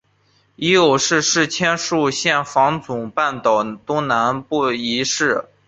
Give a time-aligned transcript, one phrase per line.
[0.03, 0.09] 夷隅市
[1.21, 5.45] 是千叶县房总半岛东南部的一市。